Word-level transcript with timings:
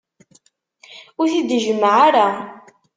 Ur 1.19 1.27
t-id-jemmε 1.31 1.89
ara. 2.05 2.27